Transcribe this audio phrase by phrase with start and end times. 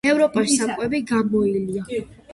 [0.11, 1.89] ევროპაში საკვები გამოილია.